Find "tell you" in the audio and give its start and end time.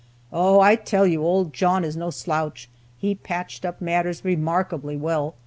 0.77-1.23